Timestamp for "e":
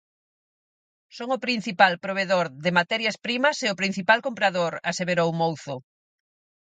3.65-3.67